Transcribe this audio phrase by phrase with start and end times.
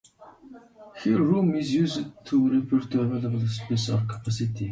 [1.03, 4.59] Here, "room" is used to refer to available space or capacity.